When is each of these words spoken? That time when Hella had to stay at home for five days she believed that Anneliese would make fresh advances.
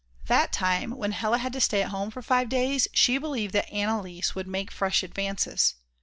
That 0.25 0.51
time 0.51 0.97
when 0.97 1.11
Hella 1.11 1.37
had 1.37 1.53
to 1.53 1.61
stay 1.61 1.83
at 1.83 1.89
home 1.91 2.09
for 2.09 2.23
five 2.23 2.49
days 2.49 2.87
she 2.91 3.19
believed 3.19 3.53
that 3.53 3.69
Anneliese 3.71 4.33
would 4.33 4.47
make 4.47 4.71
fresh 4.71 5.03
advances. 5.03 5.75